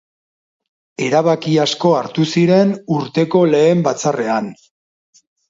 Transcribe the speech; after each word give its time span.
Erabaki 1.07 1.53
asko 1.65 1.91
hartu 1.97 2.25
ziren 2.37 2.73
urteko 2.97 3.43
lehen 3.53 3.85
batzarrean. 3.91 4.51